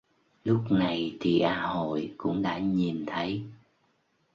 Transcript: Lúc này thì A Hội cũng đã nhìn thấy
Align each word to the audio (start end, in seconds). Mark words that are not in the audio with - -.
Lúc 0.43 0.71
này 0.71 1.17
thì 1.19 1.39
A 1.39 1.67
Hội 1.67 2.13
cũng 2.17 2.41
đã 2.41 2.59
nhìn 2.59 3.03
thấy 3.07 3.43